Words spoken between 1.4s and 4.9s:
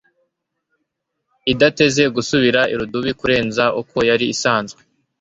idateze gusubira irudubi kurenza uko yari isanzwe